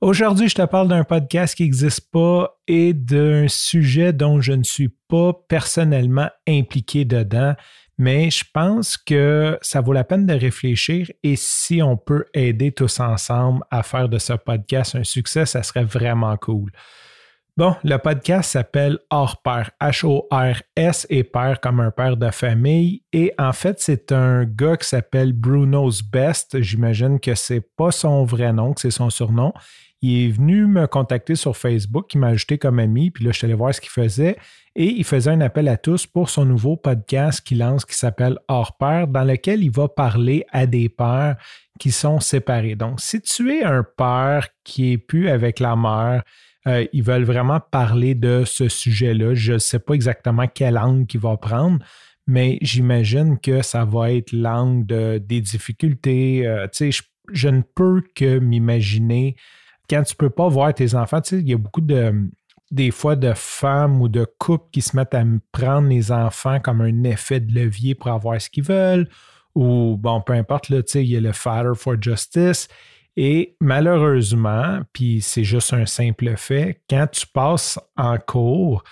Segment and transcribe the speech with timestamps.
[0.00, 4.62] Aujourd'hui, je te parle d'un podcast qui n'existe pas et d'un sujet dont je ne
[4.62, 7.54] suis pas personnellement impliqué dedans,
[7.98, 12.72] mais je pense que ça vaut la peine de réfléchir et si on peut aider
[12.72, 16.72] tous ensemble à faire de ce podcast un succès, ça serait vraiment cool.
[17.58, 23.02] Bon, le podcast s'appelle Hors Père, H-O-R-S et Père comme un père de famille.
[23.12, 26.62] Et en fait, c'est un gars qui s'appelle Bruno's Best.
[26.62, 29.52] J'imagine que c'est pas son vrai nom, que c'est son surnom.
[30.02, 33.38] Il est venu me contacter sur Facebook, il m'a ajouté comme ami, puis là, je
[33.38, 34.36] suis allé voir ce qu'il faisait.
[34.74, 38.38] Et il faisait un appel à tous pour son nouveau podcast qu'il lance qui s'appelle
[38.48, 41.36] Hors Père, dans lequel il va parler à des pères
[41.78, 42.76] qui sont séparés.
[42.76, 46.22] Donc, si tu es un père qui est plus avec la mère,
[46.66, 49.34] euh, ils veulent vraiment parler de ce sujet-là.
[49.34, 51.78] Je ne sais pas exactement quel angle qu'il va prendre,
[52.26, 56.46] mais j'imagine que ça va être l'angle des difficultés.
[56.46, 56.90] Euh, sais,
[57.32, 59.36] je, ne peux que m'imaginer
[59.90, 62.30] quand tu ne peux pas voir tes enfants, tu sais, il y a beaucoup de
[62.70, 66.80] des fois de femmes ou de couples qui se mettent à prendre les enfants comme
[66.80, 69.08] un effet de levier pour avoir ce qu'ils veulent,
[69.56, 72.68] ou bon, peu importe, là, tu sais, il y a le Father for Justice.
[73.16, 78.84] Et malheureusement, puis c'est juste un simple fait, quand tu passes en cours,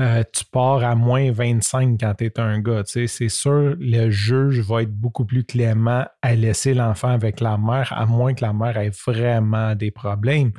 [0.00, 2.82] euh, tu pars à moins 25 quand tu es un gars.
[2.84, 7.92] C'est sûr, le juge va être beaucoup plus clément à laisser l'enfant avec la mère,
[7.92, 10.52] à moins que la mère ait vraiment des problèmes.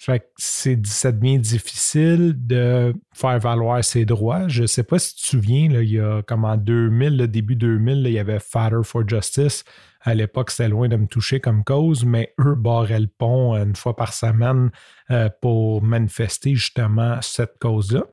[0.00, 4.46] Fait que c'est, ça difficile de faire valoir ses droits.
[4.46, 7.26] Je ne sais pas si tu te souviens, il y a comme en 2000, le
[7.26, 9.64] début 2000, il y avait Father for Justice.
[10.00, 13.74] À l'époque, c'était loin de me toucher comme cause, mais eux barraient le pont une
[13.74, 14.70] fois par semaine
[15.10, 18.04] euh, pour manifester justement cette cause-là.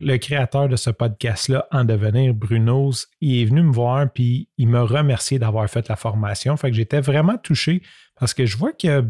[0.00, 4.68] Le créateur de ce podcast-là, en devenir Bruno's, il est venu me voir puis il
[4.68, 6.56] m'a remercié d'avoir fait la formation.
[6.56, 7.82] Fait que j'étais vraiment touché
[8.18, 9.02] parce que je vois qu'il y a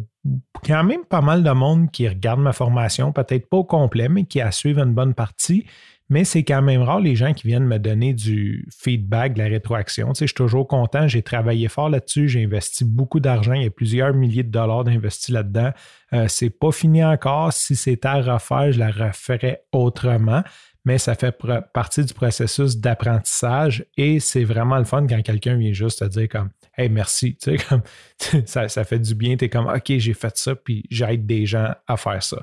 [0.64, 4.24] quand même pas mal de monde qui regarde ma formation, peut-être pas au complet, mais
[4.24, 5.66] qui a suivi une bonne partie.
[6.10, 9.46] Mais c'est quand même rare les gens qui viennent me donner du feedback, de la
[9.46, 10.12] rétroaction.
[10.12, 13.66] Tu je suis toujours content, j'ai travaillé fort là-dessus, j'ai investi beaucoup d'argent, il y
[13.66, 15.70] a plusieurs milliers de dollars d'investis là-dedans.
[16.12, 17.52] Euh, c'est pas fini encore.
[17.52, 20.42] Si c'était à refaire, je la referais autrement
[20.84, 21.36] mais ça fait
[21.74, 26.28] partie du processus d'apprentissage et c'est vraiment le fun quand quelqu'un vient juste te dire
[26.28, 27.82] comme Hey, merci, tu sais, comme
[28.46, 31.44] ça, ça fait du bien, tu es comme OK, j'ai fait ça, puis j'aide des
[31.44, 32.42] gens à faire ça.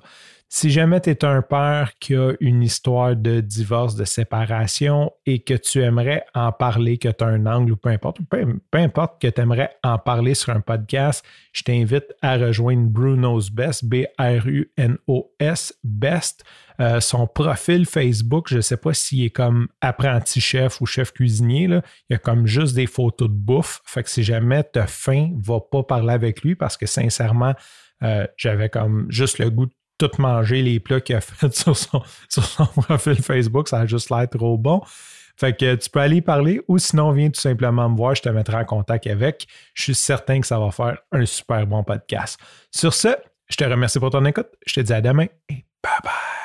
[0.50, 5.40] Si jamais tu es un père qui a une histoire de divorce, de séparation et
[5.40, 9.22] que tu aimerais en parler, que tu as un angle ou peu importe, peu, importe
[9.22, 15.74] que tu aimerais en parler sur un podcast, je t'invite à rejoindre Bruno's Best, B-R-U-N-O-S,
[15.84, 16.46] Best.
[16.79, 21.12] Euh, son profil Facebook, je ne sais pas s'il est comme apprenti chef ou chef
[21.12, 21.81] cuisinier, là.
[22.09, 23.81] il y a comme juste des photos de bouffe.
[23.84, 27.53] Fait que si jamais tu as faim, va pas parler avec lui parce que sincèrement,
[28.03, 31.75] euh, j'avais comme juste le goût de tout manger les plats qu'il a fait sur
[31.75, 32.02] son,
[32.81, 33.68] profil Facebook.
[33.68, 34.81] Ça a juste l'air trop bon.
[35.40, 38.24] Fait que tu peux aller y parler ou sinon viens tout simplement me voir, je
[38.24, 39.47] te mettrai en contact avec.
[39.75, 42.40] Je suis certain que ça va faire un super bon podcast.
[42.72, 43.09] Sur ce,
[43.47, 44.50] je te remercie pour ton écoute.
[44.66, 46.36] Je te dis à demain et bye bye.